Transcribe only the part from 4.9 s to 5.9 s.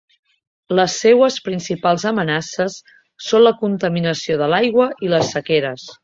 i les sequeres.